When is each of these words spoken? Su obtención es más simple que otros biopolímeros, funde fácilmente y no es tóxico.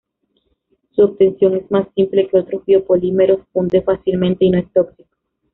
Su 0.95 1.03
obtención 1.03 1.55
es 1.57 1.69
más 1.69 1.87
simple 1.93 2.27
que 2.27 2.39
otros 2.39 2.65
biopolímeros, 2.65 3.45
funde 3.53 3.83
fácilmente 3.83 4.45
y 4.45 4.49
no 4.49 4.57
es 4.57 4.73
tóxico. 4.73 5.15